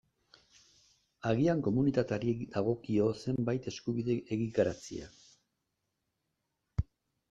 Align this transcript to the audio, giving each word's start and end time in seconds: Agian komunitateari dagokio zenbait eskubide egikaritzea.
Agian 1.31 1.61
komunitateari 1.67 2.33
dagokio 2.57 3.11
zenbait 3.21 3.71
eskubide 3.75 4.19
egikaritzea. 4.39 5.15